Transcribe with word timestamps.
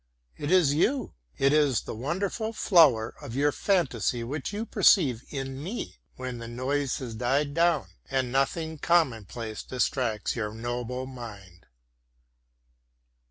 It 0.35 0.49
is 0.49 0.73
you, 0.73 1.13
it 1.37 1.53
is 1.53 1.81
the 1.81 1.93
wonderful 1.93 2.53
flower 2.53 3.13
of 3.21 3.35
your 3.35 3.51
fantasy 3.51 4.23
which 4.23 4.51
you 4.51 4.65
perceive 4.65 5.23
in 5.29 5.61
me, 5.61 5.99
when 6.15 6.39
the 6.39 6.47
noise 6.47 6.97
has 6.97 7.13
died 7.13 7.53
down 7.53 7.85
and 8.09 8.31
nothing 8.31 8.79
commonplace 8.79 9.61
distracts 9.61 10.35
your 10.35 10.55
noble 10.55 11.05
mind. 11.05 11.67